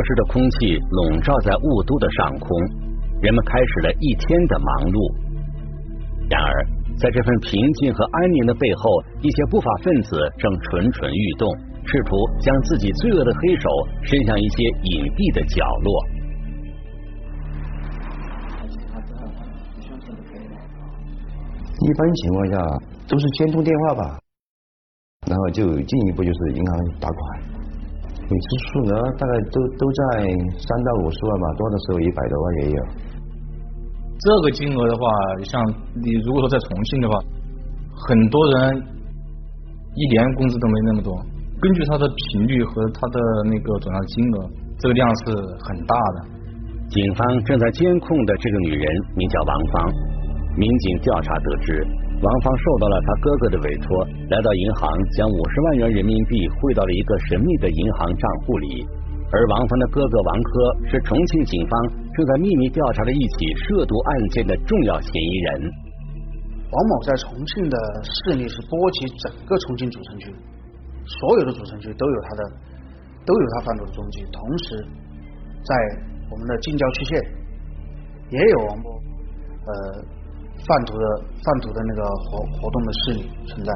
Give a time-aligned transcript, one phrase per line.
[0.00, 2.48] 潮湿的空气笼罩在雾都的上空，
[3.20, 4.96] 人们开始了一天的忙碌。
[6.30, 6.48] 然而，
[6.96, 8.88] 在这份平静和安宁的背后，
[9.20, 11.44] 一些不法分子正蠢蠢欲动，
[11.84, 13.68] 试图将自己罪恶的黑手
[14.00, 15.92] 伸向一些隐蔽的角落。
[21.76, 22.56] 一般情况下
[23.04, 24.16] 都是先通电话吧，
[25.28, 27.49] 然后就进一步就是银行打款，
[28.30, 30.00] 每次数额大概都都在
[30.54, 32.80] 三到五十万吧，多的时候一百多万也有。
[34.22, 35.02] 这个金额的话，
[35.42, 35.66] 像
[35.98, 37.18] 你如果说在重庆的话，
[38.06, 38.82] 很多人
[39.96, 41.10] 一年工资都没那么多。
[41.60, 43.18] 根据他的频率和他的
[43.50, 45.34] 那个转账金额，这个量是
[45.66, 46.38] 很大的。
[46.88, 49.92] 警方正在监控的这个女人名叫王芳。
[50.56, 51.86] 民警调查得知，
[52.20, 54.84] 王芳受到了他哥哥的委托，来到银行
[55.16, 58.86] 将五十万元人民币汇到了一个神秘的银行账户里。
[59.32, 60.50] 而王芳的哥哥王科
[60.90, 61.72] 是重庆警方
[62.12, 65.70] 正在秘密调查的一起涉毒案件的重要嫌疑人。
[66.70, 70.34] 王某在重庆的势力是波及整个重庆主城区，
[71.06, 72.50] 所有的主城区都有他的，
[73.24, 74.26] 都有他贩毒的踪迹。
[74.30, 74.86] 同时，
[75.64, 75.74] 在
[76.30, 77.18] 我们的近郊区县
[78.28, 78.92] 也有王波，
[79.64, 80.19] 呃。
[80.66, 81.04] 贩毒的
[81.44, 83.70] 贩毒的那个活活动的势力存在。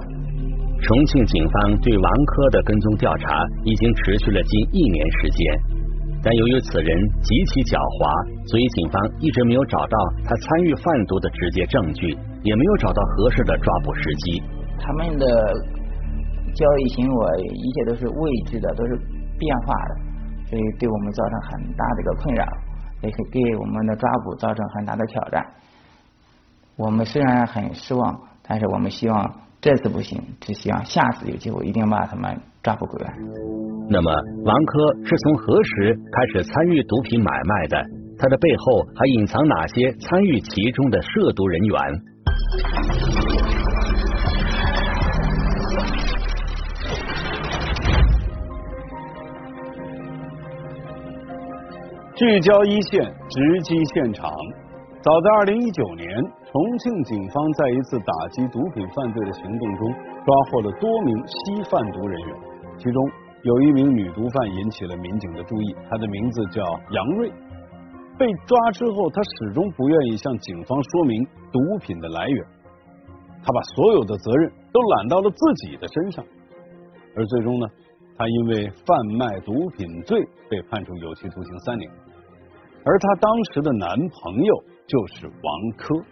[0.83, 5.41] 重庆警方对王科的跟踪调查已经持续了近一年时间，
[6.23, 8.05] 但由于此人极其狡猾，
[8.45, 9.97] 所以警方一直没有找到
[10.29, 12.13] 他参与贩毒的直接证据，
[12.45, 14.43] 也没有找到合适的抓捕时机。
[14.77, 15.25] 他们的
[16.53, 18.21] 交易行为一切都是未
[18.53, 18.93] 知的，都是
[19.41, 19.93] 变化的，
[20.53, 22.45] 所以对我们造成很大的一个困扰，
[23.01, 25.41] 也是给我们的抓捕造成很大的挑战。
[26.77, 33.15] 我们虽然很失望，但是我们希望这次不行，只希望下次有机会一定把他们抓捕归案。
[33.89, 34.11] 那么，
[34.45, 37.85] 王珂是从何时开始参与毒品买卖的？
[38.19, 41.79] 他的背后还隐藏哪些参与其中的涉毒人员？
[52.17, 54.33] 聚焦一线，直击现场。
[55.03, 56.09] 早在二零一九年，
[56.55, 59.93] 重庆警方在一次打击毒品犯罪的行动中，
[60.25, 62.37] 抓获了多名吸贩毒人员，
[62.79, 63.11] 其中
[63.43, 67.29] 有一名女毒贩引起了民警的注意，她的名字叫杨瑞。
[68.17, 72.47] 被抓之后，她始终不愿意向警方说明毒品的来源，
[73.43, 76.25] 她把所有的责任都揽到了自己的身上，
[77.17, 77.67] 而最终呢，
[78.17, 81.91] 她因为贩卖毒品罪被判处有期徒刑三年，
[82.85, 84.65] 而她当时的男朋友。
[84.87, 86.05] 就是王珂。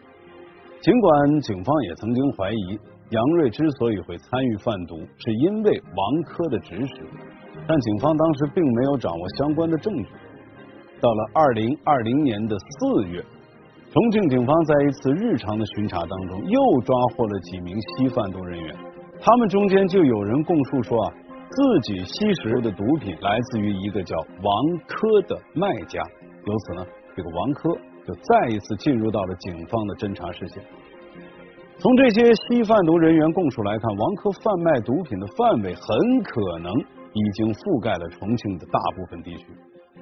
[0.82, 2.78] 尽管警方也曾经怀疑
[3.10, 6.94] 杨瑞之所以会参与贩毒，是因为王珂的指使，
[7.68, 10.08] 但警方当时并没有掌握相关的证据。
[11.00, 13.24] 到了二零二零年的四月，
[13.92, 18.74] 重庆警方在一次日常的巡查当中，又抓获了几名吸贩毒人员。
[19.20, 21.12] 他们中间就有人供述说啊，
[21.48, 26.02] 自己吸食的毒品来自于一个叫王珂的卖家。
[26.44, 27.78] 由此呢，这个王珂。
[28.06, 30.62] 就再一次进入到了警方的侦查视线。
[31.78, 35.82] 从这些吸贩毒人员供述来看，王珂贩卖毒品的范围很
[36.22, 36.72] 可能
[37.12, 39.46] 已经覆盖了重庆的大部分地区。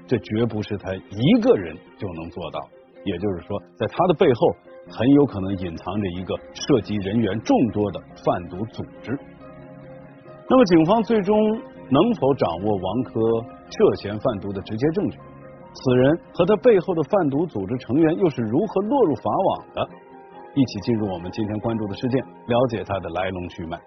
[0.07, 2.61] 这绝不是他一个人就能做到。
[3.03, 4.53] 也就是说，在他的背后，
[4.93, 9.19] 很有可能隐藏着一个涉及人员众多的贩毒组织。
[10.47, 11.35] 那么，警方最终
[11.89, 15.19] 能否掌握王珂涉嫌贩毒的直接证据？
[15.73, 19.89] 此人和他背后的贩毒组织成员又是如何落入法网的？
[20.55, 23.79] 一起进入我们今天关注的事件，了解他的来龙去脉。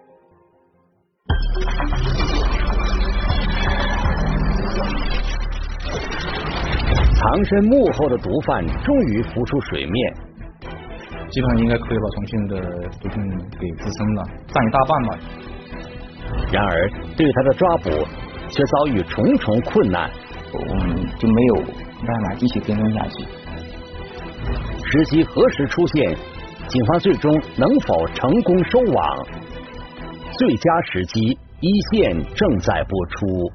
[7.13, 10.13] 藏身幕后的毒贩终于浮出水面，
[11.29, 12.62] 基本上应该可以把重庆的
[13.01, 13.21] 毒品
[13.59, 15.18] 给滋生了，占一大半吧。
[16.51, 17.89] 然而，对他的抓捕
[18.47, 20.09] 却遭遇重重困难。
[20.53, 21.55] 我们就没有
[22.05, 23.25] 办法继续跟踪下去。
[24.91, 26.15] 时机何时出现？
[26.67, 29.17] 警方最终能否成功收网？
[30.31, 33.51] 最佳时机，一线正在播出。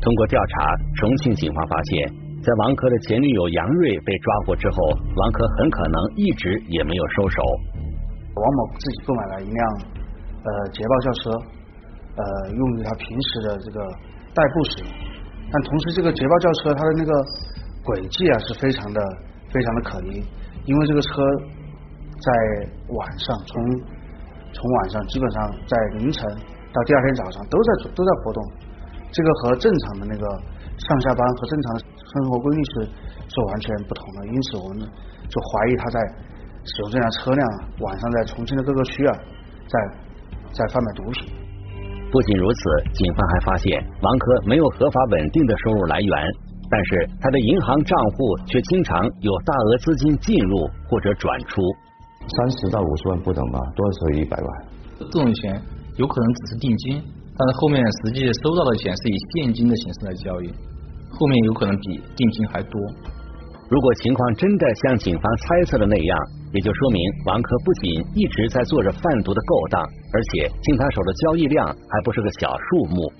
[0.00, 2.08] 通过调查，重庆警方发现，
[2.42, 4.76] 在王珂的前女友杨瑞被抓获之后，
[5.16, 7.42] 王珂很可能一直也没有收手。
[8.34, 9.68] 王某自己购买了一辆
[10.44, 11.59] 呃捷豹轿车。
[12.16, 13.80] 呃，用于他平时的这个
[14.34, 14.88] 代步使用，
[15.50, 17.12] 但同时这个捷豹轿车它的那个
[17.84, 19.00] 轨迹啊是非常的
[19.52, 20.22] 非常的可疑，
[20.64, 21.10] 因为这个车
[22.20, 22.30] 在
[22.88, 23.62] 晚上从
[24.52, 26.28] 从晚上基本上在凌晨
[26.72, 28.52] 到第二天早上都在都在活动，
[29.12, 30.26] 这个和正常的那个
[30.76, 32.84] 上下班和正常的生活规律是
[33.28, 36.00] 是完全不同的，因此我们就怀疑他在
[36.64, 37.48] 使用这辆车辆
[37.80, 39.16] 晚上在重庆的各个区啊，
[39.66, 39.96] 在
[40.52, 41.39] 在贩卖毒品。
[42.10, 42.60] 不仅如此，
[42.92, 43.70] 警方还发现
[44.02, 46.10] 王珂没有合法稳定的收入来源，
[46.68, 51.62] 但是他的银行账户却经常有大额资金进入或者转出，
[52.26, 54.48] 三十到五十万不等吧，多的时候一百万。
[54.98, 55.62] 这种钱
[55.98, 57.00] 有可能只是定金，
[57.38, 60.48] 但是后面实际收到的钱是以现金的形式来交易，
[61.10, 62.80] 后面有可能比定金还多。
[63.70, 66.18] 如果情况真的像警方猜测的那样，
[66.52, 73.12] 也就说明王珂不仅一直在做着贩毒的勾当，而且进他手的交易量还不是个小数目。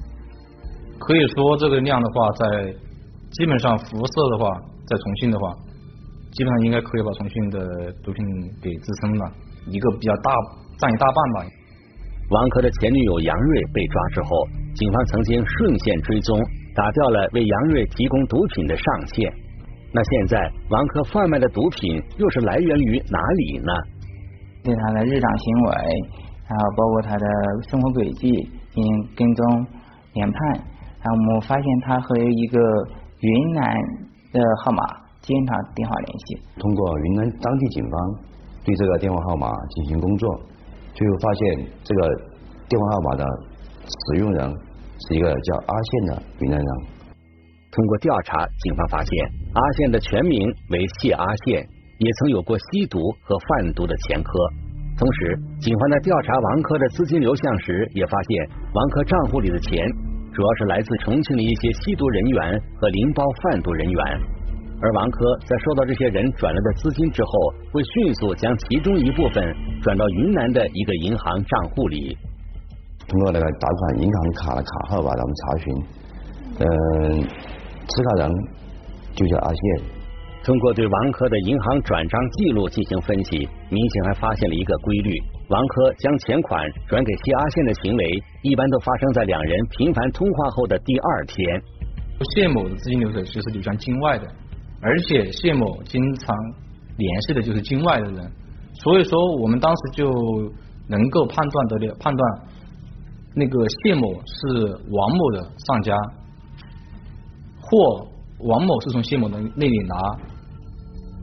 [0.98, 2.74] 可以说，这个量的话，在
[3.30, 5.54] 基本上辐射的话，在重庆的话，
[6.32, 8.24] 基本上应该可以把重庆的毒品
[8.60, 9.32] 给支撑了
[9.68, 10.30] 一个比较大
[10.78, 11.50] 占一大半吧。
[12.30, 14.28] 王珂的前女友杨瑞被抓之后，
[14.74, 16.38] 警方曾经顺线追踪，
[16.74, 19.32] 打掉了为杨瑞提供毒品的上线。
[19.92, 23.72] 那现在王珂贩卖的毒品又是来源于哪里呢？
[24.62, 25.72] 对他的日常行为，
[26.44, 27.26] 还有包括他的
[27.68, 28.30] 生活轨迹
[28.72, 29.66] 进行跟踪
[30.12, 32.58] 研判，然后我们发现他和一个
[33.20, 33.74] 云南
[34.32, 34.82] 的号码
[35.22, 36.38] 经常电话联系。
[36.60, 38.14] 通过云南当地警方
[38.64, 40.40] 对这个电话号码进行工作，
[40.94, 42.08] 最后发现这个
[42.68, 43.24] 电话号码的
[43.88, 44.48] 使用人
[45.08, 46.99] 是一个叫阿宪的云南人。
[47.72, 49.10] 通过调查，警方发现
[49.54, 51.62] 阿宪的全名为谢阿宪，
[51.98, 54.30] 也曾有过吸毒和贩毒的前科。
[54.98, 59.86] 同时，警方在调查王珂的资金流向时，也发现王珂账户里的钱
[60.32, 64.20] 主要是来自重庆的一些吸毒人员和零包贩毒人员。
[64.82, 67.30] 而王珂在收到这些人转来的资金之后，
[67.72, 72.18] 会迅速将其中一部分转到云南的一个银行账户里。
[73.06, 75.74] 通过那个打款银行卡的卡号吧，咱们查询，
[76.58, 77.59] 嗯。
[77.88, 78.30] 持卡人
[79.14, 79.84] 就叫阿宪。
[80.42, 85.12] 通过对王珂的银行转账记录进行分析，民警还发现了一个规律：
[85.48, 91.62] 王珂将钱款转给谢阿宪的行为，一般都发生在两人频繁通话后的第二天。
[92.34, 94.26] 谢某的资金流水其实就向境外的，
[94.80, 96.34] 而且谢某经常
[96.96, 98.32] 联系的就是境外的人，
[98.72, 100.10] 所以说我们当时就
[100.88, 102.40] 能够判断得了，判断
[103.34, 105.94] 那个谢某是王某的上家。
[107.70, 108.06] 或
[108.50, 109.94] 王某是从谢某的那里拿。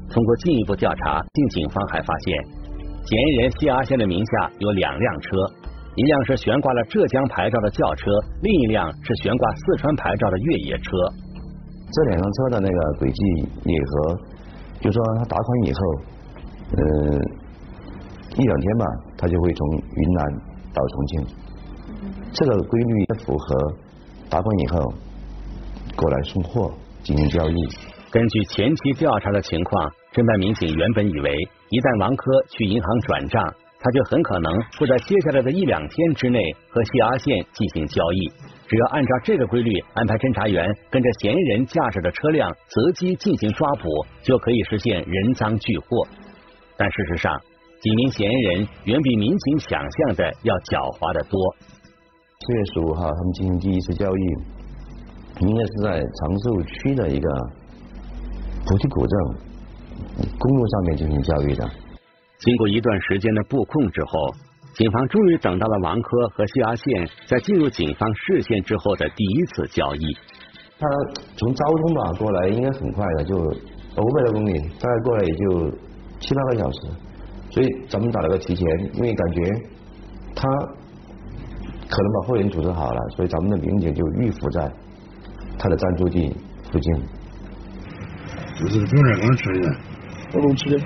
[0.10, 2.38] 通过进一步调查，定警方还发现，
[3.04, 5.38] 嫌疑人谢阿仙的名下有两辆车，
[5.96, 8.10] 一辆是悬挂了浙江牌照的轿车，
[8.42, 10.92] 另一辆是悬挂四川牌照的越野车。
[11.92, 13.22] 这两辆车的那个轨迹
[13.66, 14.18] 也和，
[14.80, 15.80] 就说他打款以后，
[16.72, 17.20] 呃，
[18.38, 18.86] 一两天吧，
[19.18, 20.26] 他就会从云南
[20.74, 21.28] 到重庆，
[22.32, 23.74] 这个规律符合
[24.30, 24.94] 打款以后。
[25.98, 26.72] 过来送货
[27.04, 27.56] 进行交易。
[28.10, 31.34] 根据前期调查的情况，侦办民警原本以为，
[31.70, 33.44] 一旦王珂去银行转账，
[33.82, 34.48] 他就很可能
[34.80, 36.40] 会在接下来的一两天之内
[36.70, 38.32] 和谢阿宪进行交易。
[38.68, 43.88] 只要按照这个规律安排侦查员跟着嫌疑人驾驶的车辆择机进行抓捕，
[44.24, 46.08] 就可以实现人赃俱获。
[46.78, 47.36] 但事实上，
[47.80, 51.40] 几名嫌疑人远比民警想象的要狡猾的多。
[52.40, 54.57] 四月十五号，他们进行第一次交易。
[55.40, 57.30] 应该是在长寿区的一个
[58.66, 59.20] 菩提古镇
[60.40, 61.70] 公路上面进行交易的。
[62.40, 64.34] 经过一段时间的布控之后，
[64.74, 70.18] 警方终于等到了王珂和谢阿宪在进入警方视线之后的第一次交易。
[70.80, 70.88] 他
[71.36, 75.72] 从昭通吧过来应该很快的，就五百多公里，大概过来也就
[76.20, 76.80] 七八个小时。
[77.50, 79.42] 所以咱们打了个提前，因为感觉
[80.36, 80.48] 他
[81.90, 84.72] 可能把货源组织好了，所以咱们的民警就预伏在。
[85.60, 86.36] 他的暂住地
[86.72, 86.94] 附近，
[88.60, 89.76] 就是中山刚吃的，
[90.34, 90.78] 我龙吃的。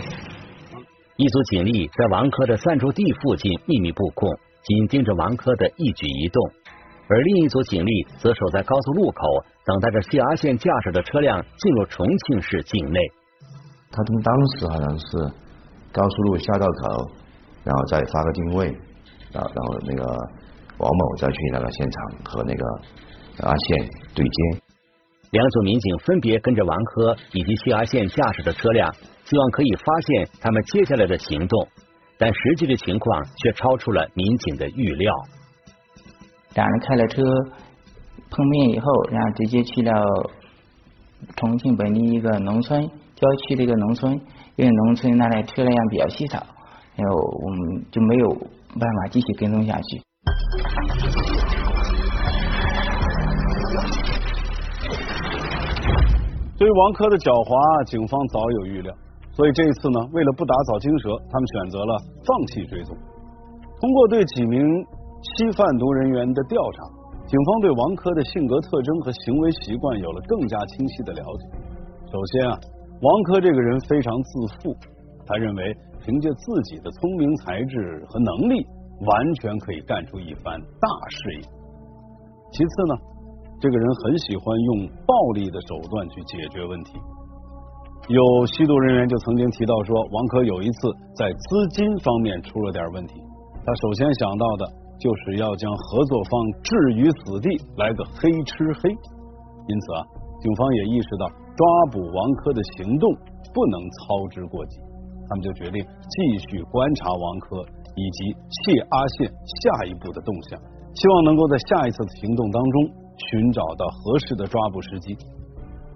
[1.17, 4.29] 一组警力在王珂的暂住地附近秘密布控，
[4.63, 6.41] 紧盯着王珂的一举一动；
[7.07, 9.21] 而另一组警力则守在高速路口，
[9.65, 12.99] 等待着谢阿宪驾驶的车辆进入重庆市境内。
[13.91, 15.31] 他们当时好像是
[15.91, 17.11] 高速路下道口，
[17.63, 18.67] 然后再发个定位，
[19.31, 20.03] 然后然后那个
[20.77, 22.65] 王某再去那个现场和那个。
[23.41, 24.61] 阿宪对接，
[25.31, 28.93] 两组民警分别跟着王珂以及谢阿宪驾驶的车辆，
[29.25, 31.67] 希望可以发现他们接下来的行动，
[32.17, 35.13] 但实际的情况却超出了民警的预料。
[36.53, 37.23] 两人开了车
[38.29, 40.03] 碰面以后，然后直接去了
[41.35, 42.81] 重庆本地一个农村
[43.15, 44.13] 郊区的一个农村，
[44.55, 46.45] 因为农村那里车辆比较稀少，
[46.95, 50.01] 然后我们就没有办法继续跟踪下去。
[56.61, 57.57] 对于王珂的狡猾，
[57.89, 58.93] 警方早有预料，
[59.33, 61.91] 所以这一次呢，为了不打草惊蛇，他们选择了
[62.21, 62.93] 放弃追踪。
[63.81, 64.61] 通过对几名
[65.25, 66.85] 吸贩毒人员的调查，
[67.25, 71.43] 警方对王珂的性格特征和行为习惯有了更加清晰的了解。
[72.13, 74.29] 首先啊，王珂这个人非常自
[74.61, 74.77] 负，
[75.25, 75.65] 他认为
[76.05, 78.61] 凭借自己的聪明才智和能力，
[79.09, 81.43] 完全可以干出一番大事业。
[82.53, 83.09] 其次呢。
[83.61, 86.97] 这个人很喜欢用暴力的手段去解决问题。
[88.09, 93.21] 有吸毒人员就曾经提到说，王珂有一次在资金方面出了点问题，
[93.63, 94.65] 他首先想到的
[94.97, 96.33] 就是要将合作方
[96.65, 98.89] 置于死地，来个黑吃黑。
[98.89, 100.01] 因此啊，
[100.41, 101.61] 警方也意识到抓
[101.93, 103.05] 捕王珂的行动
[103.53, 104.81] 不能操之过急，
[105.29, 106.17] 他们就决定继
[106.49, 107.61] 续观察王珂
[107.93, 108.33] 以及
[108.65, 110.59] 谢阿宪下一步的动向，
[110.97, 112.97] 希望能够在下一次的行动当中。
[113.29, 115.17] 寻找到合适的抓捕时机，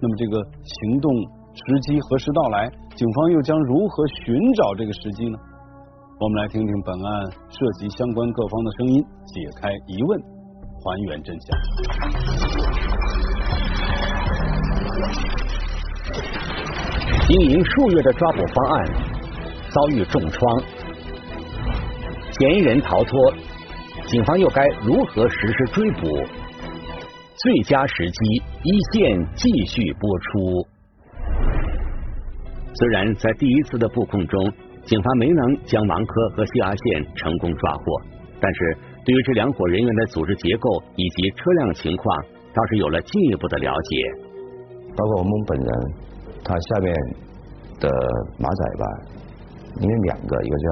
[0.00, 1.10] 那么这个行动
[1.54, 2.68] 时机何时到来？
[2.94, 5.38] 警方又将如何寻找这个时机呢？
[6.18, 10.20] 我们来听听本案涉及相关各方的声音，解开疑问，
[10.82, 11.48] 还原真相。
[17.26, 18.86] 经营数月的抓捕方案
[19.70, 20.60] 遭遇重创，
[22.38, 23.34] 嫌疑人逃脱，
[24.06, 26.06] 警方又该如何实施追捕？
[27.42, 30.66] 最佳时机，一线继续播出。
[32.72, 34.52] 虽然在第一次的布控中，
[34.84, 37.82] 警方没能将王珂和谢阿宪成功抓获，
[38.40, 42.24] 但是对于这两伙人员的组织结构以及车辆情况，
[42.54, 43.96] 倒是有了进一步的了解。
[44.96, 45.68] 包括我们本人，
[46.42, 46.94] 他下面
[47.80, 47.90] 的
[48.38, 48.84] 马仔吧，
[49.82, 50.68] 因为两个，一个叫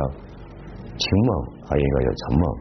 [0.96, 2.58] 秦某，还有一个叫陈某，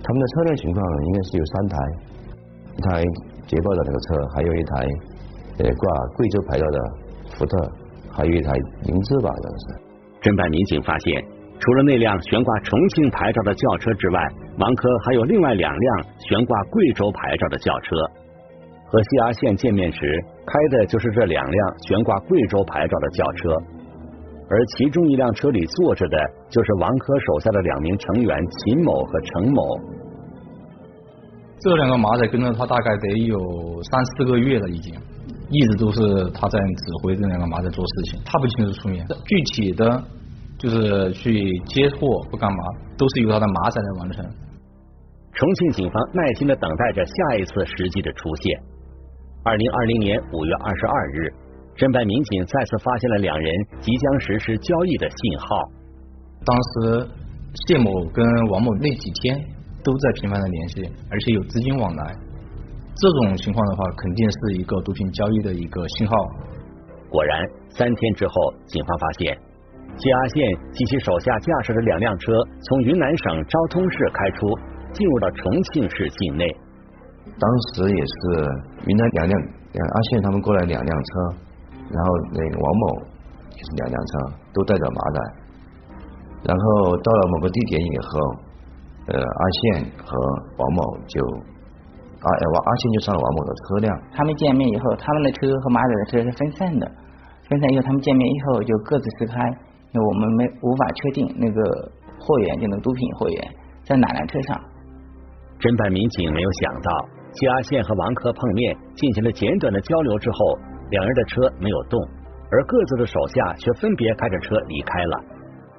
[0.00, 1.76] 他们的车辆情况应该是有三台。
[2.76, 3.02] 一台
[3.46, 4.72] 捷豹的那个车，还有一台
[5.58, 5.84] 呃挂
[6.16, 6.78] 贵州牌照的
[7.32, 7.72] 福特，
[8.12, 8.52] 还有一台
[8.84, 9.64] 凌志吧，这是。
[10.20, 11.24] 侦办民警发现，
[11.58, 14.18] 除了那辆悬挂重庆牌照的轿车之外，
[14.58, 17.96] 王珂还有另外两辆悬挂贵州牌照的轿车。
[18.88, 19.98] 和谢阿宪见面时
[20.46, 23.56] 开的就是这两辆悬挂贵州牌照的轿车，
[24.50, 26.18] 而其中一辆车里坐着的
[26.50, 29.62] 就是王珂手下的两名成员秦某和程某。
[31.58, 33.38] 这两个马仔跟着他大概得有
[33.82, 34.94] 三四个月了，已经
[35.50, 40.04] 一直都是他在指挥这两个马仔做事情，他不亲自出面，具体的
[40.58, 41.98] 就是去接货
[42.30, 42.58] 不干嘛，
[42.98, 44.24] 都是由他的马仔来完成。
[45.32, 48.60] 重庆警方耐心的等待着下一次时机的出现。
[49.42, 51.32] 二零二零年五月二十二日，
[51.76, 55.46] 侦办民警再次发现了两人即将实施交易的信号。
[56.44, 57.08] 当时
[57.66, 59.55] 谢某跟王某那几天。
[59.86, 62.02] 都在频繁的联系，而且有资金往来，
[62.98, 66.12] 这种情况的话，肯定是一个毒品交易的一个信号。
[67.08, 67.38] 果然，
[67.70, 68.34] 三天之后，
[68.66, 69.38] 警方发现
[69.96, 72.32] 谢阿宪及其手下驾驶的两辆车
[72.66, 74.44] 从云南省昭通市开出，
[74.92, 76.44] 进入到重庆市境内。
[77.38, 78.42] 当时也是
[78.90, 81.10] 云南两辆，阿宪他们过来两辆车，
[81.94, 82.86] 然后那个王某
[83.54, 85.20] 就是两辆车都带着马仔，
[86.42, 88.45] 然后到了某个地点以后。
[89.06, 90.18] 呃，阿宪和
[90.58, 91.22] 王某就
[92.18, 93.86] 阿王阿宪就上了王某的车辆。
[94.10, 96.90] 他们见面以后，他们的车和马仔的车是分散的。
[97.48, 99.46] 分散以后，他们见面以后就各自撕开，
[99.94, 101.62] 因为我们没无法确定那个
[102.18, 104.58] 货源，就那个毒品货源在哪辆车上。
[105.60, 106.90] 侦办民警没有想到，
[107.30, 110.38] 谢阿宪和王珂碰面进行了简短的交流之后，
[110.90, 111.94] 两人的车没有动，
[112.50, 115.14] 而各自的手下却分别开着车离开了。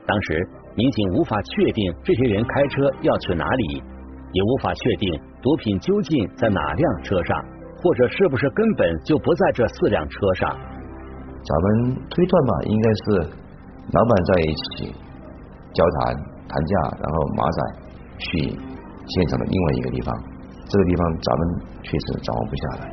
[0.08, 0.48] 当时。
[0.78, 3.82] 民警无法确定这些人开车要去哪里，
[4.32, 7.36] 也无法确定毒品究竟在哪辆车上，
[7.82, 10.56] 或者是不是根本就不在这四辆车上。
[11.42, 13.04] 咱们推断吧，应该是
[13.92, 14.94] 老板在一起
[15.74, 16.16] 交谈
[16.48, 17.60] 谈价，然后马仔
[18.20, 18.38] 去
[19.08, 20.14] 现场的另外一个地方，
[20.70, 21.42] 这个地方咱们
[21.82, 22.92] 确实掌握不下来。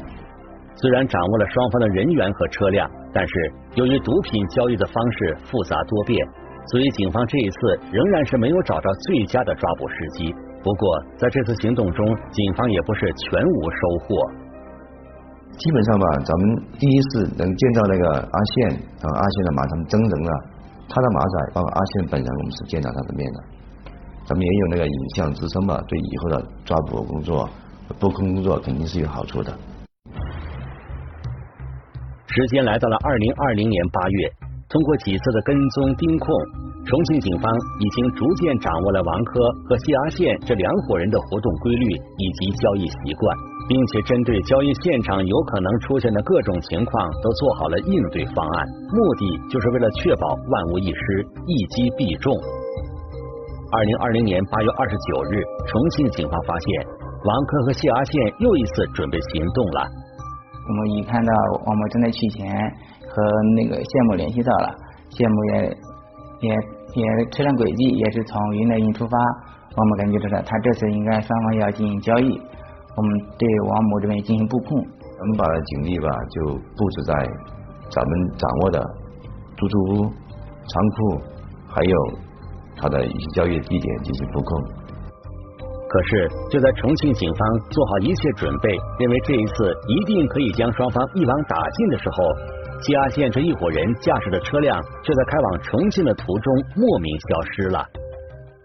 [0.76, 6.26] 虽然掌握了双方的人员和车辆，但是由于毒品交易的方式复杂多变。
[6.66, 7.59] 所以，警方这一次
[7.92, 10.35] 仍然是没有找到最佳的抓捕时机。
[10.62, 14.16] 不过，在这次行动中，警方也不是全无收获。
[15.59, 18.68] 基本上吧，咱们第一次能见到那个阿宪，
[18.99, 20.30] 然后阿宪的马他们真人了，
[20.88, 23.44] 他的马仔，包括阿宪本人，我们是见到他的面的。
[24.25, 27.49] 咱们也有那个影像支撑吧，对以后的抓捕工作、
[28.00, 29.52] 布控工作肯定是有好处的。
[32.26, 34.43] 时间来到了二零二零年八月。
[34.74, 36.26] 通过几次的跟踪盯控，
[36.82, 37.46] 重庆警方
[37.78, 39.30] 已经逐渐掌握了王珂
[39.70, 41.86] 和谢阿宪这两伙人的活动规律
[42.18, 43.30] 以及交易习惯。
[43.66, 52.36] 并且针对交易现场有可能出现的各种情况都做好了应对方案，目的就是为了确保万无一失，一击必中。
[53.72, 56.86] 二零二零年八月二十九日，重庆警方发现
[57.24, 59.88] 王珂和谢阿宪又一次准备行动了。
[60.66, 61.32] 我们一看到
[61.64, 62.44] 王某正在取钱，
[63.14, 63.23] 和
[63.54, 64.75] 那个谢某联系到了，
[65.11, 65.52] 谢某也
[66.40, 69.16] 也也车辆轨迹也是从云南驿出发，
[69.76, 72.40] 我们感觉到他这次应该双方要进行交易，
[72.97, 74.78] 我们对王某这边进行布控。
[75.21, 77.14] 我们把警力吧就布置在
[77.88, 78.83] 咱们掌握的
[79.56, 80.02] 出租屋、
[80.66, 81.21] 仓库，
[81.68, 81.97] 还有。
[82.76, 84.61] 他的一些交易地点进行布控。
[85.88, 92.16] 可是，就在重庆警方做好一切准备，认为这一次一定可以将双方一网打尽的时候，
[92.80, 97.86] 谢阿宪这一伙人驾驶的车辆就在开往重庆的途中莫名消失了。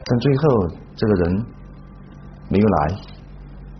[0.05, 1.45] 但最后这个人
[2.49, 2.95] 没有来，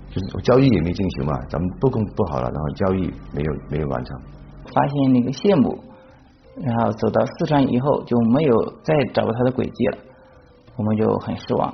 [0.10, 4.18] 就是交易也没进行嘛，咱们布控布好了，然后交易没有没有完成。
[4.74, 5.78] 发现那个谢某，
[6.64, 9.98] 然后走到四川以后就没有再找到他的轨迹了。
[10.78, 11.70] 我们就很失望。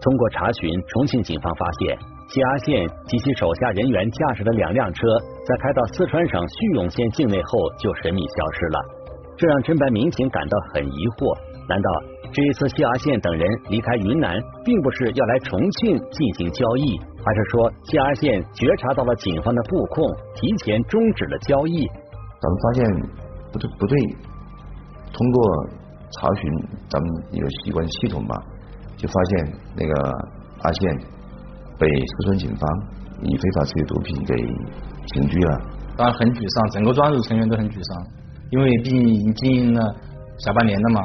[0.00, 1.98] 通过查询，重庆警方发现
[2.34, 5.06] 谢阿宪及其手下人员驾驶的两辆车，
[5.46, 8.78] 在开到四川省叙永县境内后就神秘消失了，
[9.38, 11.30] 这让侦办民警感到很疑惑。
[11.70, 11.88] 难道
[12.34, 14.34] 这一次谢阿宪等人离开云南，
[14.66, 20.02] 并不是要来重庆进行交易，还是说谢阿宪觉察到了警方的布控，
[20.34, 21.86] 提前终止了交易？
[21.86, 22.82] 咱们发现
[23.54, 23.94] 不对，不对，
[25.14, 25.38] 通过。
[26.20, 26.42] 查询
[26.88, 28.40] 咱们有机关系统吧，
[28.96, 29.92] 就发现那个
[30.62, 30.96] 阿宪
[31.84, 32.64] 被四川警方
[33.20, 34.34] 以非法持有毒品给
[35.12, 35.60] 刑拘了。
[35.96, 38.06] 当然很沮丧，整个专案组成员都很沮丧，
[38.48, 39.94] 因为毕竟已经经营了
[40.38, 41.00] 小半年了嘛。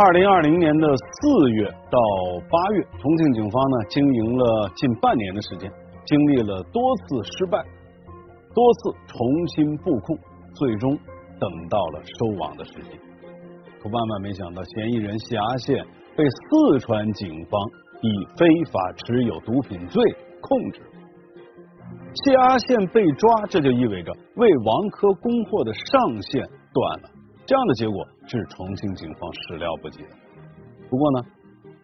[0.00, 1.98] 二零二零年的四月到
[2.48, 5.68] 八月，重庆警方呢经营了近半年的时间，
[6.04, 7.58] 经历了多次失败，
[8.54, 9.18] 多次重
[9.56, 10.16] 新布控，
[10.54, 10.96] 最终
[11.40, 12.90] 等到了收网的时机。
[13.82, 15.84] 可万万没想到，嫌疑人谢阿宪
[16.16, 17.60] 被四川警方
[18.00, 20.00] 以非法持有毒品罪
[20.40, 20.80] 控制。
[22.22, 27.17] 谢阿宪被抓，这就意味着为王珂供货的上线断了。
[27.48, 30.10] 这样的结果是重庆警方始料不及的。
[30.90, 31.26] 不过呢，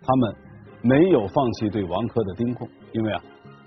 [0.02, 0.36] 他们
[0.82, 3.22] 没有放弃对王珂的盯控，因为啊，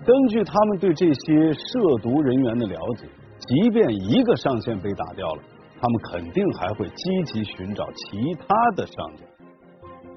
[0.06, 3.08] 根据他们对这些涉毒人员的了解，
[3.40, 5.42] 即便一个上线被打掉了，
[5.80, 9.26] 他们肯定还会积极寻找其他的上线。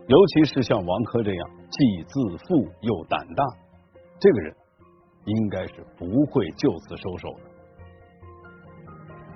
[0.06, 3.44] 尤其是像王珂这样既自负又胆大，
[4.20, 4.56] 这个人
[5.26, 7.51] 应该是不会就此收手的。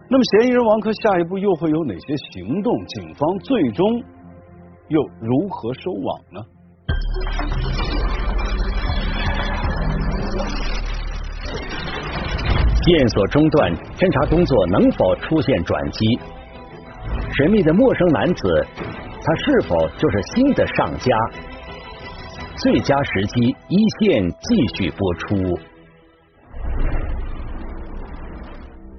[0.08, 2.72] 那么，嫌疑人王珂下一步又会有哪些行动？
[2.86, 4.04] 警方最终
[4.88, 6.42] 又如何收网呢？
[12.86, 16.20] 线索中断，侦查工作能否出现转机？
[17.36, 21.12] 神秘的陌生男子，他是否就是新的上家？
[22.58, 25.75] 最佳时机，一线继续播出。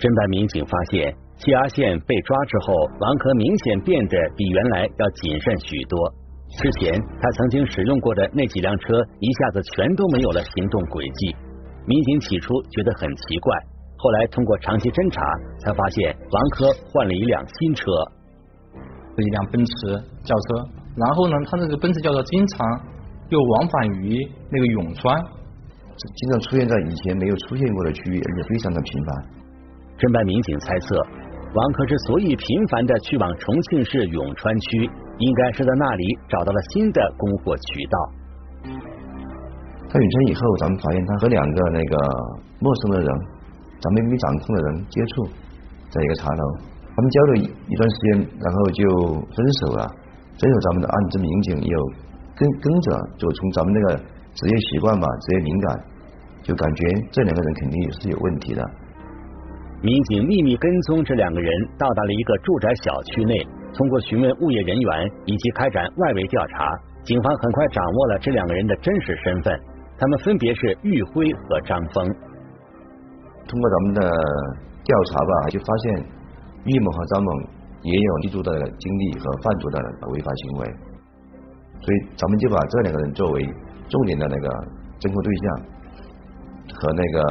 [0.07, 2.71] 侦办民警发现，谢阿宪被抓之后，
[3.03, 5.99] 王珂明显变得比原来要谨慎许多。
[6.63, 11.35] 之前他曾经使用过的那几辆车，一下子全都没有了行动轨迹。
[11.91, 13.51] 民警起初觉得很奇怪，
[13.99, 15.19] 后来通过长期侦查，
[15.59, 17.83] 才发现王珂换了一辆新车，
[18.79, 19.75] 是一辆奔驰
[20.23, 20.71] 轿车。
[20.95, 22.63] 然后呢，他那个奔驰轿车经常
[23.35, 24.23] 又往返于
[24.55, 29.36] 那个永川，经常出现在以前没有出现过的区域，而且非常的频繁。
[29.97, 30.93] 侦办民警猜测，
[31.57, 34.85] 王珂之所以频繁的去往重庆市永川区，
[35.17, 37.97] 应该是在那里找到了新的供货渠道。
[39.89, 41.95] 到永川以后，咱们发现他和两个那个
[42.61, 43.09] 陌生的人，
[43.81, 45.25] 咱们没掌控的人接触，
[45.89, 46.45] 在一个茶楼，
[46.93, 48.85] 他们交流一段时间，然后就
[49.33, 49.89] 分手了。
[50.37, 51.77] 最后，咱们的案侦民警又
[52.37, 53.97] 跟跟着，就从咱们那个
[54.37, 55.81] 职业习惯吧，职业敏感，
[56.45, 58.61] 就感觉这两个人肯定也是有问题的。
[59.83, 63.47] 民警秘密跟踪这两个人，到达了一个住宅小区内。
[63.75, 66.67] 通过询问物业人员以及开展外围调查，
[67.05, 69.61] 警方很快掌握了这两个人的真实身份。
[69.99, 72.05] 他们分别是玉辉和张峰。
[73.47, 74.01] 通过咱们的
[74.83, 76.07] 调查吧，就发现
[76.65, 77.31] 玉某和张某
[77.83, 80.67] 也有吸毒的经历和贩毒的违法行为，
[81.81, 83.45] 所以咱们就把这两个人作为
[83.89, 84.49] 重点的那个
[84.99, 85.45] 侦破对象
[86.81, 87.23] 和那个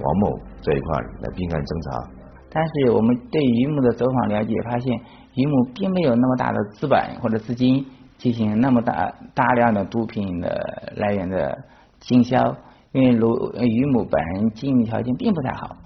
[0.00, 2.10] 王某这一块来并案侦查。
[2.50, 4.98] 但是我们对于某的走访了解，发现
[5.34, 7.84] 于某并没有那么大的资本或者资金
[8.16, 11.56] 进行那么大大量的毒品的来源的
[12.00, 12.56] 经销，
[12.92, 15.76] 因为卢于某本人经济条件并不太好。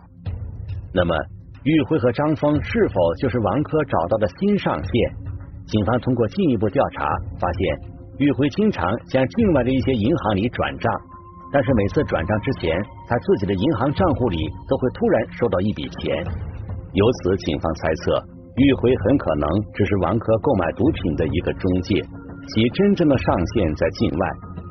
[0.95, 1.15] 那么，
[1.65, 4.93] 玉辉和张峰是否就是王珂找到的新上线？
[5.67, 7.07] 警方通过进一步调查
[7.41, 7.79] 发现，
[8.19, 10.93] 玉辉经常向境外的一些银行里转账，
[11.53, 12.73] 但是每次转账之前，
[13.07, 16.25] 他自己的银行账户里都会突然收到一笔钱。
[16.95, 18.25] 由此，警方猜测，
[18.57, 22.01] 玉辉很可能只是王珂购买毒品的一个中介，
[22.49, 24.29] 其真正的上线在境外，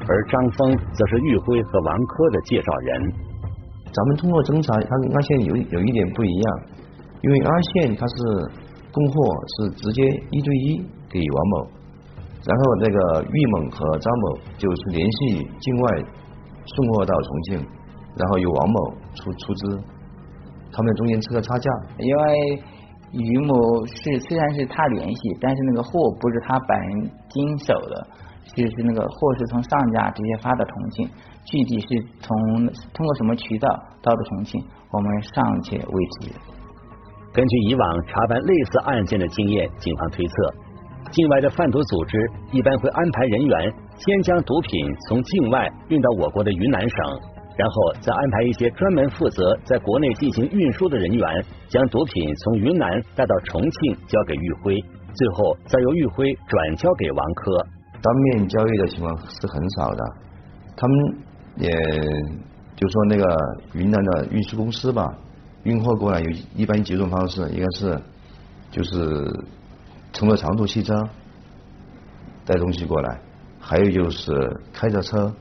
[0.10, 3.14] 而张峰则是玉辉和王珂的介绍人。
[3.94, 6.46] 咱们通过侦查，他跟阿宪有有一点不一样，
[7.22, 8.16] 因为阿宪他是
[8.92, 9.14] 供货
[9.54, 11.68] 是直接一对一给王某，
[12.42, 16.04] 然后那个玉猛和张某就是联系境外
[16.66, 17.68] 送货到重庆，
[18.16, 19.84] 然后由王某出出资。
[20.74, 22.64] 他们中间吃个差价，因为
[23.12, 28.08] 于某是虽然是他联系，但是那个货不是他本人经手的，
[28.56, 31.10] 就是那个货是从上家直接发到重庆，
[31.44, 31.88] 具体是
[32.22, 32.38] 从
[32.94, 33.68] 通过什么渠道
[34.02, 36.32] 到的重庆，我们尚且未知。
[37.34, 40.34] 根据以往查办类似案件的经验，警方推测，
[41.12, 42.18] 境外的贩毒组织
[42.52, 46.98] 一般会安排人员先将毒品从境外运到我国的云南省。
[47.58, 54.82] 然后再安排一些专门负责在国内进行运输的人员，将毒品从云南带到重庆交给玉辉，
[55.14, 57.66] 最后再由玉辉转交给王珂。
[58.02, 60.04] 当面交易的情况是很少的，
[60.78, 61.18] 他们
[61.58, 61.70] 也
[62.76, 63.38] 就说那个
[63.74, 65.06] 云南的运输公司吧，
[65.64, 68.02] 运货过来有一般几种方式，一个是
[68.72, 69.30] 就是
[70.22, 70.94] 乘坐长途汽车
[72.46, 73.20] 带东西过来，
[73.60, 74.32] 还有就是
[74.72, 75.34] 开着车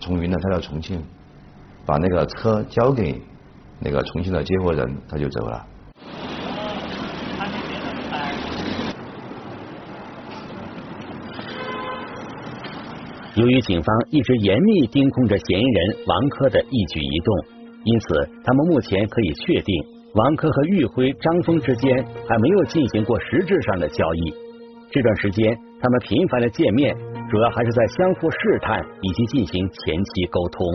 [0.00, 1.00] 从云南开到重庆。
[1.86, 3.22] 把那个车交给
[3.78, 5.64] 那个重庆的接货人，他就走了。
[13.36, 17.44] 由于警方一直严密盯控着嫌疑人王珂的一举一动，
[17.84, 24.32] 因此他们目前可以确定，王珂和玉辉、张峰之间还没有进行过实质上的交易。
[24.92, 26.94] 这段时间，他们频繁的见面，
[27.28, 30.66] 主要还是在相互试探以及进行前期沟通。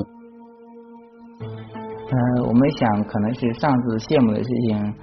[2.11, 4.93] 嗯，我们想可能是上次谢某的事情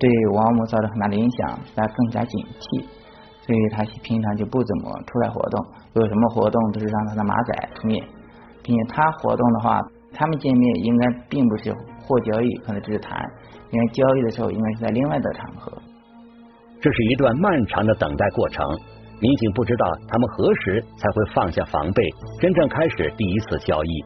[0.00, 2.84] 对王某造成很大的影响，他更加警惕，
[3.46, 5.64] 所以他平常就不怎么出来活动，
[5.94, 8.04] 有什么活动都是让他的马仔出面，
[8.64, 9.80] 并且他活动的话，
[10.12, 13.16] 他们见面应该并不是货交易，可能只是谈，
[13.74, 15.72] 因为交易的时候应该是在另外的场合。
[16.80, 18.64] 这是一段漫长的等待过程，
[19.20, 22.02] 民警不知道他们何时才会放下防备，
[22.40, 24.04] 真正开始第一次交易，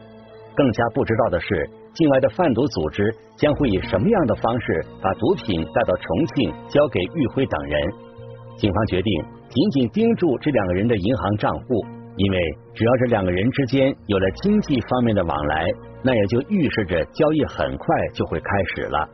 [0.55, 1.69] 更加不知道的是。
[1.93, 7.81] 境外的贩毒组织将会以什么样的方式把毒品带到重庆，交给玉辉等人？
[8.57, 9.11] 警方决定
[9.49, 12.39] 紧紧盯住这两个人的银行账户，因为
[12.73, 15.67] 只要这两个人之间有了经济方面的往来，
[16.03, 19.09] 那也就预示着交易很快就会开始了。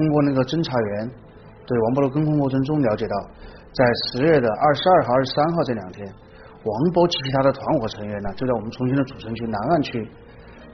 [0.00, 1.12] 通过那个侦查员
[1.68, 3.14] 对王波的跟踪过程中了解到。
[3.70, 6.02] 在十月的二十二号、二十三号这两天，
[6.64, 10.02] 王波及其他的团伙成员呢，就在我们重庆的主城区南岸区，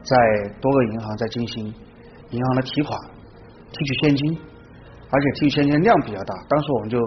[0.01, 0.17] 在
[0.62, 1.67] 多个银行在进行
[2.31, 2.99] 银行的提款、
[3.73, 4.39] 提取现金，
[5.11, 6.35] 而且提取现金量比较大。
[6.49, 6.99] 当时我们就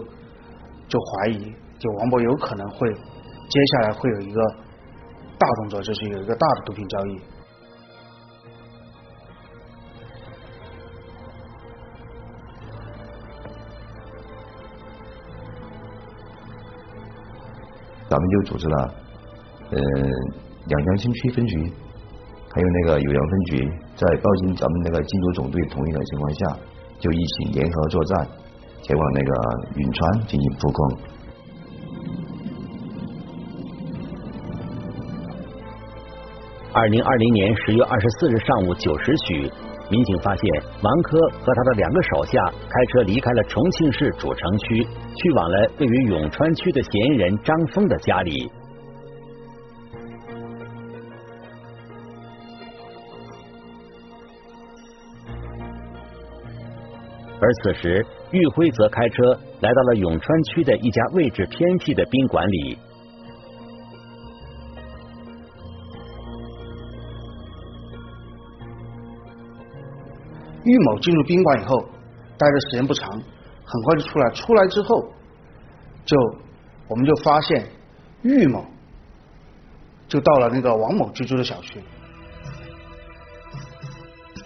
[0.90, 1.40] 就怀疑，
[1.80, 4.42] 就王波有可能会接下来会有一个
[5.40, 7.22] 大动作，就是有一个大的毒品交易。
[18.10, 18.94] 咱们就组织了，
[19.70, 19.80] 呃，
[20.66, 21.72] 两江新区分局，
[22.52, 26.58] 还有那个酉阳分局，在报经咱们那个禁毒总队同意的情况下，
[27.00, 28.28] 就一起联合作战，
[28.82, 29.32] 前往那个
[29.76, 30.98] 允川进行布控。
[36.74, 39.52] 二零二零年十月二十四日上午九时许。
[39.90, 44.84] 民警发现，王珂和他的两个手下开车离开了重庆市主城区，
[45.16, 48.50] 去往了位于永川区的嫌疑人张峰的家里。
[57.42, 62.78] 而此时，玉辉则开车来到了永川区的一家位置偏僻的宾馆里。
[70.64, 71.82] 玉某进入宾馆以后，
[72.38, 74.30] 待的时间不长，很快就出来。
[74.32, 75.14] 出来之后，
[76.06, 76.18] 就
[76.88, 77.70] 我们就发现
[78.24, 78.66] 玉某
[80.08, 81.82] 就到了那个王某居住的小区。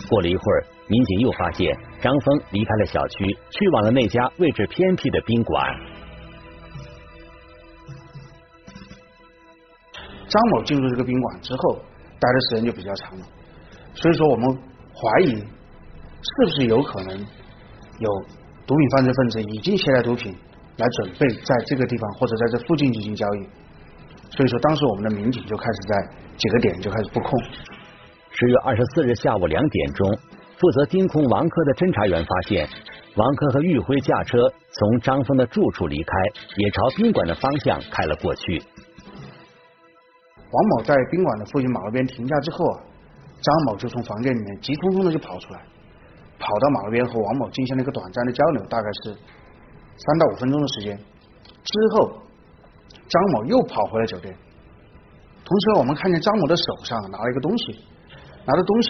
[0.10, 5.66] 过了一会儿，民警又发现张峰离开了小区，去往了那家位置偏僻的宾馆。
[10.28, 11.76] 张某进入这个宾馆之后，
[12.20, 13.26] 待的时间就比较长了，
[13.96, 14.56] 所以说我们
[14.94, 15.44] 怀疑
[16.24, 17.18] 是不是有可能
[18.00, 18.10] 有
[18.66, 20.34] 毒品犯罪分子已经携带毒品
[20.78, 23.48] 来准备在这个地方或者在这附近进行交易。
[24.36, 27.40] 所以说，当时我们的民警就开始在几个点就开始布控。
[28.32, 30.10] 十月二十四日下午两点钟，
[30.58, 32.68] 负责盯控王珂的侦查员发现，
[33.16, 36.12] 王珂和玉辉驾车从张峰的住处离开，
[36.58, 38.64] 也朝宾馆的方向开了过去。
[40.50, 42.82] 王某在宾馆的附近马路边停下之后啊，
[43.40, 45.62] 张某就从房间里面急匆匆的就跑出来，
[46.44, 50.98] 跑到马路边和王某进行了一个短暂的交流，大概是三到五分钟的时间。
[50.98, 52.20] 之后，
[53.08, 54.36] 张某又跑回了酒店。
[55.46, 57.80] 同时，我们看见张某的手上拿了一个东西，
[58.46, 58.90] 拿的东西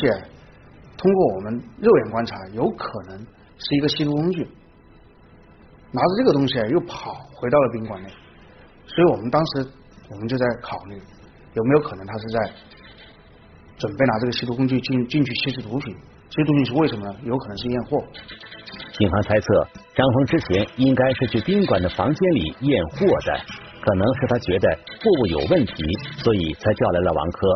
[0.98, 4.44] 通过我们肉眼观察，有可能是一个吸毒工具。
[5.92, 8.10] 拿着这个东西又跑回到了宾馆内，
[8.88, 9.70] 所以我们当时
[10.10, 11.00] 我们就在考虑。
[11.54, 12.54] 有没有可能他是在
[13.78, 15.96] 准备拿这个吸毒工具进进去吸食毒品？
[16.36, 17.16] 这些毒品是为什么呢？
[17.26, 18.04] 有可能是验货。
[18.98, 23.40] 警方猜测，张峰之前应该是去宾馆的房间里验货的，
[23.86, 24.68] 可能是他觉得
[24.98, 25.76] 货物有问题，
[26.24, 27.48] 所以才叫来了王珂。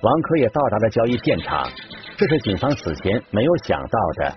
[0.00, 1.68] 王珂也到达了交易现场，
[2.16, 4.34] 这是警方此前没有想到的。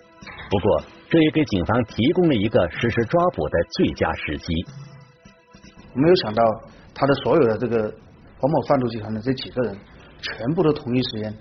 [0.50, 4.66] 不过，这也给警方提供了一个实施抓捕的最佳时机。
[5.94, 6.44] 没有想到
[6.94, 7.94] 他的所有的这个。
[8.40, 9.76] 黄某贩毒集团的这几个人，
[10.22, 11.34] 全部都同一时间，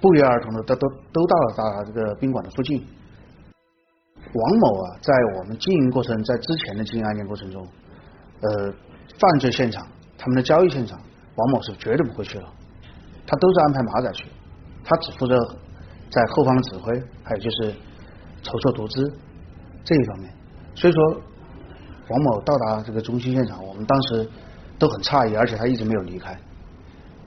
[0.00, 2.84] 不约而同的都都都到了他这个宾馆的附近。
[4.32, 7.66] 王某啊，在我们经营过程，在之前的经营案件过程中，
[8.40, 8.72] 呃，
[9.18, 9.86] 犯罪现场、
[10.16, 10.98] 他们的交易现场，
[11.34, 12.48] 王某是绝对不会去了，
[13.26, 14.26] 他都是安排马仔去，
[14.84, 15.36] 他只负责
[16.10, 17.74] 在后方的指挥，还有就是
[18.42, 19.12] 筹措毒资
[19.84, 20.32] 这一方面。
[20.74, 21.02] 所以说，
[22.08, 24.28] 王某到达这个中心现场，我们当时。
[24.80, 26.34] 都很诧异，而且他一直没有离开，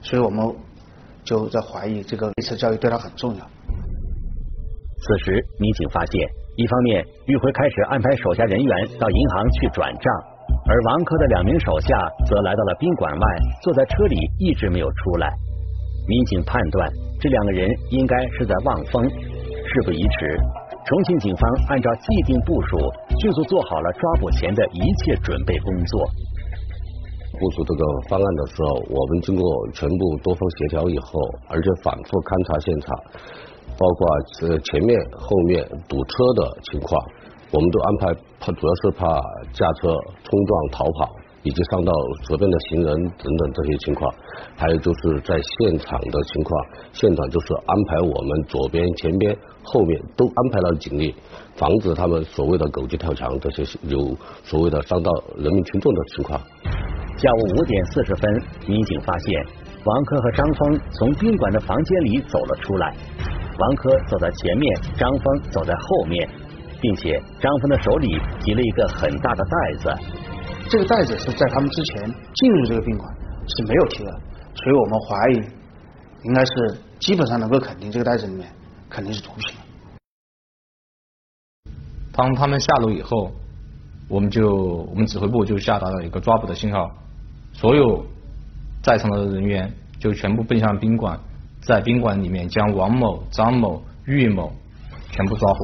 [0.00, 0.44] 所以我们
[1.24, 3.40] 就在怀疑这个一次交易对他很重要。
[3.40, 6.20] 此时，民警发现，
[6.56, 10.06] 一方面玉辉开始安排手下人员到银行去转账，
[10.66, 11.88] 而王珂的两名手下
[12.26, 13.26] 则来到了宾馆外，
[13.62, 15.28] 坐在车里一直没有出来。
[16.06, 16.88] 民警判断，
[17.20, 19.04] 这两个人应该是在望风。
[19.04, 20.36] 事不宜迟，
[20.86, 22.78] 重庆警方按照既定部署，
[23.18, 26.08] 迅速做好了抓捕前的一切准备工作。
[27.38, 32.94] 部署这个方案的时候，我们经过全部多方协调以后，而且反复勘察现场，
[33.76, 37.00] 包括呃前面后面堵车的情况，
[37.50, 39.06] 我们都安排怕主要是怕
[39.52, 39.90] 驾车
[40.22, 41.10] 冲撞逃跑，
[41.42, 41.92] 以及伤到
[42.22, 44.12] 左边的行人等等这些情况，
[44.56, 46.50] 还有就是在现场的情况，
[46.92, 51.14] 现场就是安排我们左边、前边、后面都安排了警力，
[51.56, 56.40] 防止他们所谓的狗急跳墙这些有所谓的伤到人民群众的情况。
[57.16, 59.46] 下午五点四十分，民警发现
[59.84, 62.94] 王珂和张峰从宾馆的房间里走了出来。
[63.56, 66.28] 王珂走在前面，张峰走在后面，
[66.80, 69.94] 并且张峰的手里提了一个很大的袋子。
[70.68, 72.02] 这个袋子是在他们之前
[72.34, 73.08] 进入这个宾馆
[73.46, 74.10] 是没有提的，
[74.54, 75.34] 所以我们怀疑
[76.24, 76.52] 应该是
[76.98, 78.48] 基本上能够肯定这个袋子里面
[78.90, 79.56] 肯定是毒品。
[82.12, 83.30] 当他们下楼以后，
[84.08, 84.52] 我们就
[84.90, 86.90] 我们指挥部就下达了一个抓捕的信号。
[87.54, 88.04] 所有
[88.82, 91.18] 在场的人员就全部奔向宾馆，
[91.62, 94.52] 在宾馆里面将王某、张某、玉某
[95.10, 95.58] 全部抓获。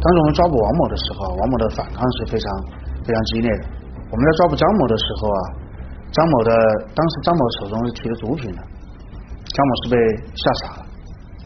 [0.00, 2.62] 当时我们抓捕王某的时候，王某的反抗是非常
[3.04, 3.64] 非常激烈的。
[4.10, 5.40] 我们在抓捕张某的时候啊，
[6.12, 6.50] 张某的
[6.94, 8.62] 当时张某手中是提着毒品的。
[9.58, 9.98] 张某是被
[10.38, 10.86] 吓傻了，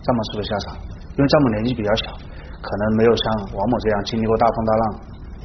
[0.04, 0.80] 张某是被吓傻了，
[1.16, 2.12] 因为张某年纪比较小，
[2.60, 3.24] 可能没有像
[3.56, 4.84] 王某这样经历过大风大浪。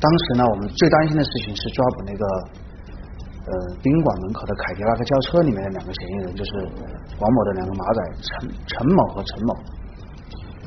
[0.03, 2.23] 当时呢，我们最担心的事情是抓捕那个
[3.47, 6.51] 呃宾馆门口的凯迪拉克轿车里面的两个嫌疑人，就是
[7.15, 9.55] 王某的两个马仔陈陈某和陈某，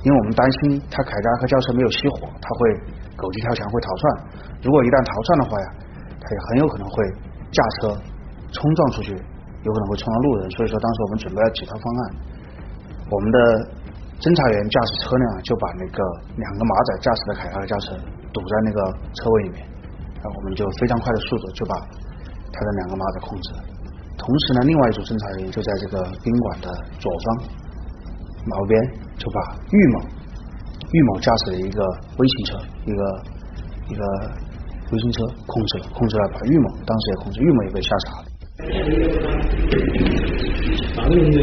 [0.01, 2.61] 因为我们担心他凯迪拉克轿车没有熄火，他会
[3.13, 4.03] 狗急跳墙会逃窜。
[4.65, 5.69] 如果一旦逃窜的话呀，
[6.17, 6.97] 他也很有可能会
[7.53, 7.93] 驾车
[8.57, 9.13] 冲撞出去。
[9.63, 12.01] 有可能会冲到路人，所以说当时我们准备了几套方案。
[13.11, 13.39] 我们的
[14.23, 15.99] 侦查员驾驶车辆就把那个
[16.39, 17.87] 两个马仔驾驶的凯迪拉克轿车
[18.31, 18.79] 堵在那个
[19.17, 19.67] 车位里面，
[20.21, 21.75] 然后我们就非常快的速度就把
[22.53, 23.61] 他的两个马仔控制了。
[24.17, 26.69] 同时呢，另外一组侦查员就在这个宾馆的
[27.01, 27.27] 左方
[28.47, 28.75] 马路边，
[29.19, 29.39] 就把
[29.73, 29.97] 玉某
[30.93, 31.81] 玉某驾驶的一个
[32.17, 32.51] 微型车，
[32.87, 33.03] 一个
[33.91, 34.03] 一个
[34.93, 38.30] 微型车控制了，控制了，把玉某当时也控制，玉某也被吓傻了。
[40.95, 41.35] 啥东西？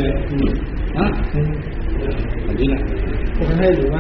[0.96, 1.00] 啊？
[1.34, 1.38] 嗯。
[2.48, 2.74] 肯定的。
[3.40, 3.96] 我看还有吗？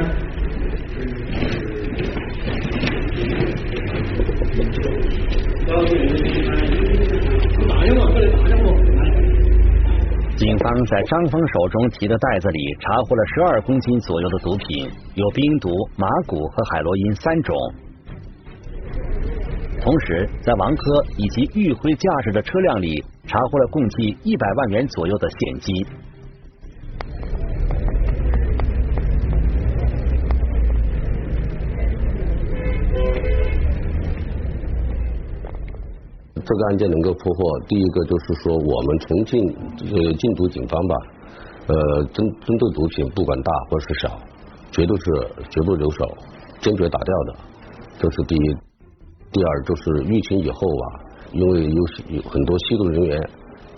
[10.38, 17.56] 警方在张峰手中提的袋子里查获了十二公斤左右的毒品，有冰毒、麻古和海洛因三种。
[19.88, 20.84] 同时，在王科
[21.16, 25.86] 以及玉辉驾驶的车辆里查获了共计一百万元左右的现金。
[36.36, 39.42] 这个案件能够破获，第一个就是说，我们重庆
[39.80, 40.96] 呃禁毒警方吧，
[41.68, 44.20] 呃针针对毒品，不管大或是小，
[44.70, 45.06] 绝对是
[45.50, 46.06] 绝不留手，
[46.60, 47.36] 坚决打掉的，
[48.00, 48.67] 这是第一。
[49.32, 51.00] 第二就是疫情以后吧，
[51.32, 53.30] 因为有有很多吸毒人员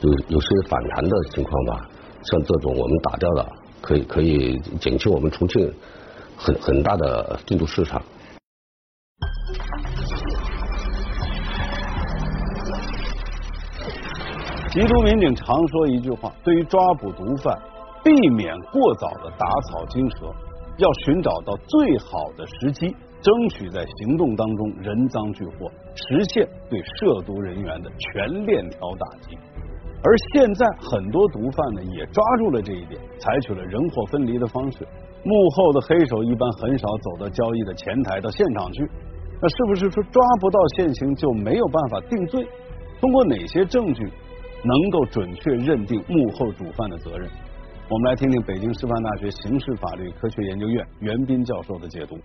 [0.01, 1.89] 有有些反弹的情况吧，
[2.23, 3.45] 像这种我们打掉了，
[3.81, 5.73] 可以可以减轻我们重庆
[6.37, 8.01] 很很大的禁毒市场。
[14.69, 17.59] 缉毒民警常说一句话：对于抓捕毒贩，
[18.03, 20.31] 避免过早的打草惊蛇，
[20.77, 29.37] 要寻找到最好的时机，争取在行动当中人赃俱获，实现对涉毒人员的全链条打击。
[30.01, 34.87] 而现在很多毒贩呢，也抓住了这一点，采取了人货分离的方式，
[35.23, 38.89] 幕后的黑手一般很少走到交易的前台到现场去。
[39.41, 42.47] 那是不是说抓不到现行就没有办法定罪？
[43.01, 44.09] 通过哪些证据？
[44.61, 47.29] 能够准确认定幕后主犯的责任。
[47.89, 52.17] 我们来听听北京师范大学刑事法律科学研究院袁斌教授的解读。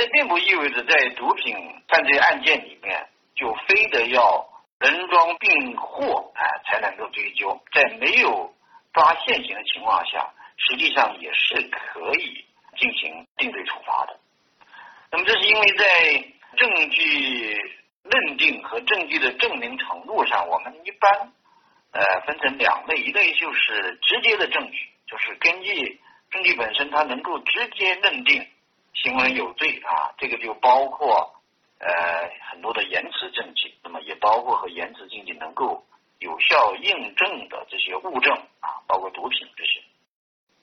[0.00, 1.54] 这并不意味着在毒品
[1.86, 8.54] 犯罪案件里面就非得要人赃并获啊才能够追究，在没有
[8.94, 12.46] 抓现行的情况下，实际上也是可以
[12.78, 14.18] 进行定罪处罚的。
[15.12, 16.24] 那么这是因为在
[16.56, 17.76] 证据。
[18.02, 21.32] 认定和证据的证明程度上，我们一般
[21.92, 28.48] 呃分成两类，一类就是直接的证据，就是根据证据本身，它能够直接认定
[28.94, 31.34] 行为有罪啊，这个就包括
[31.78, 31.88] 呃
[32.50, 35.84] 很多的言辞证据，那么也包括和言辞证据能够
[36.18, 39.80] 有效印证的这些物证啊，包括毒品这些。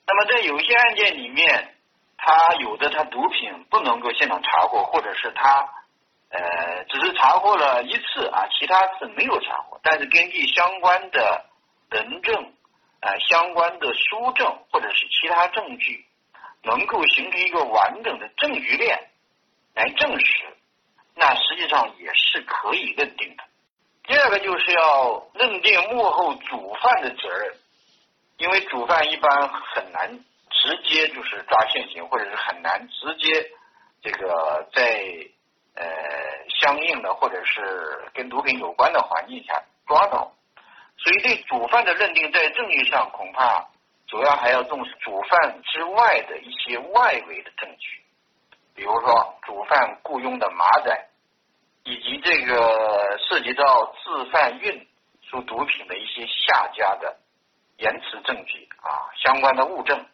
[0.06, 1.74] 那么在有些案件里面，
[2.16, 5.74] 他有的他毒品不能够现场查获，或者是他。
[6.30, 9.80] 呃，只是查获了一次啊，其他次没有查获。
[9.82, 11.46] 但是根据相关的
[11.88, 12.52] 人证
[13.00, 16.04] 啊、相关的书证或者是其他证据，
[16.62, 19.10] 能够形成一个完整的证据链
[19.74, 20.44] 来证实，
[21.14, 23.44] 那实际上也是可以认定的。
[24.04, 27.54] 第二个就是要认定幕后主犯的责任，
[28.38, 33.50] 因为主犯一般很难直接就是抓现行，或者是很难直接
[34.02, 35.28] 这个在。
[35.80, 35.86] 呃，
[36.60, 40.32] 相应的或者是跟毒品有关的环境下抓到，
[40.96, 43.68] 所以对主犯的认定在证据上恐怕
[44.08, 48.02] 主要还要重视主犯之外的一些外围的证据，
[48.74, 51.08] 比如说主犯雇佣的马仔，
[51.84, 54.88] 以及这个涉及到自贩运
[55.22, 57.18] 输毒品的一些下家的
[57.76, 60.04] 言辞证据啊，相关的物证，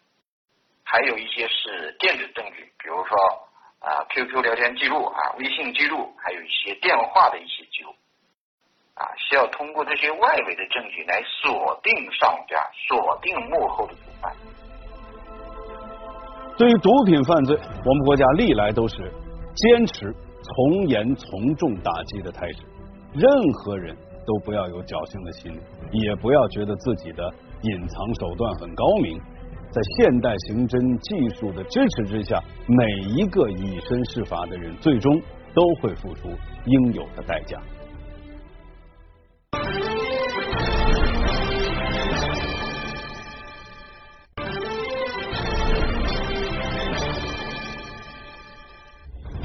[0.84, 3.48] 还有一些是电子证据，比如说。
[3.84, 7.94] 啊，QQ 聊天记录啊，微信记录，还有一些电话的一些记录，
[8.94, 14.32] 啊，需要通过这些外围的证据来锁定上家，锁定幕后的主犯。
[16.56, 18.96] 对于毒品犯罪，我们国家历来都是
[19.56, 22.58] 坚持从严从重打击的态势，
[23.14, 27.28] 任何人都不要有侥幸的心理，也不要觉得自己的
[27.62, 29.20] 隐藏手段很高明。
[29.72, 35.20] 在现代刑侦技术的支持之下，每一个以身试法的人，最终
[35.52, 36.28] 都会付出
[36.66, 37.58] 应有的代价。